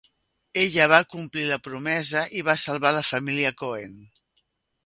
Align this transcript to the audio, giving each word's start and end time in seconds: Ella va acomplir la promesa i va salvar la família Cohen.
Ella 0.61 0.87
va 0.91 0.99
acomplir 1.03 1.43
la 1.51 1.59
promesa 1.67 2.25
i 2.39 2.43
va 2.49 2.57
salvar 2.65 2.93
la 2.99 3.07
família 3.13 3.53
Cohen. 3.63 3.99